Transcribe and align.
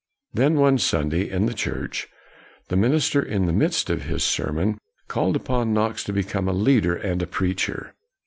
Then, 0.33 0.55
one 0.55 0.79
Sunday 0.79 1.29
in 1.29 1.45
the 1.45 1.53
church, 1.53 2.07
the 2.69 2.75
minister, 2.75 3.21
in 3.21 3.45
the 3.45 3.53
midst 3.53 3.87
of 3.91 4.05
his 4.05 4.23
sermon, 4.23 4.79
called 5.07 5.47
on 5.47 5.75
Knox 5.75 6.03
to 6.05 6.11
become 6.11 6.47
a 6.47 6.53
leader 6.53 6.95
and 6.95 7.21
a 7.21 7.27
preacher. 7.27 7.93